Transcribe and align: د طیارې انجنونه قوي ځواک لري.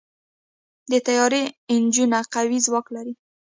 د 0.91 0.93
طیارې 1.07 1.43
انجنونه 1.73 2.19
قوي 2.33 2.59
ځواک 2.65 2.85
لري. 2.95 3.13